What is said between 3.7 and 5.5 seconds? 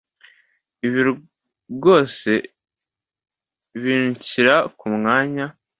binshyira kumwanya.